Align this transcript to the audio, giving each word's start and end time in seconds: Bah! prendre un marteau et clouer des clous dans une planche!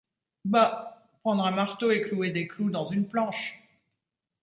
Bah! 0.45 1.05
prendre 1.21 1.45
un 1.45 1.51
marteau 1.51 1.91
et 1.91 2.01
clouer 2.01 2.31
des 2.31 2.47
clous 2.47 2.71
dans 2.71 2.87
une 2.87 3.07
planche! 3.07 3.61